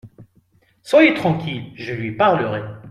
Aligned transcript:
Soyez 0.81 1.13
tranquille! 1.13 1.73
je 1.75 1.93
lui 1.93 2.11
parlerai! 2.15 2.63